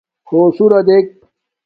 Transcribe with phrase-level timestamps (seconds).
[0.27, 1.07] ہݸسُرݳ دݵک.